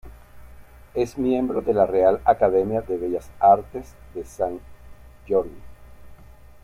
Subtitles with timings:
[0.95, 4.59] Es miembro de la Real Academia de Bellas Artes de Sant
[5.29, 5.55] Jordi.